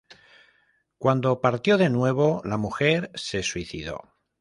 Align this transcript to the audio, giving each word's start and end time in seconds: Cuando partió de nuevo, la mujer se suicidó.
Cuando 0.97 1.41
partió 1.41 1.77
de 1.77 1.91
nuevo, 1.91 2.41
la 2.43 2.57
mujer 2.57 3.11
se 3.13 3.43
suicidó. 3.43 4.15